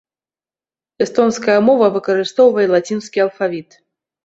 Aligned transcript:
Эстонская 1.07 1.59
мова 1.67 1.87
выкарыстоўвае 1.99 2.67
лацінскі 2.75 3.23
алфавіт. 3.29 3.81